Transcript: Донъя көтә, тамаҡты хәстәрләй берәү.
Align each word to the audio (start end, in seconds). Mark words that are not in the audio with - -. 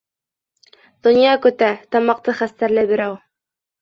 Донъя 1.07 1.35
көтә, 1.43 1.69
тамаҡты 1.97 2.35
хәстәрләй 2.41 2.91
берәү. 2.93 3.19